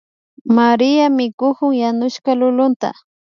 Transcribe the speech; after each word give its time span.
María 0.57 1.05
mikukun 1.19 1.71
yanushka 1.81 2.31
lulunta 2.39 2.89